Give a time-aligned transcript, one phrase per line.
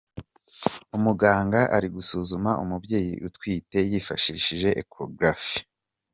[0.97, 5.55] Umuganga ari gusuzuma umubyeyi utwite yifashishije Echographe.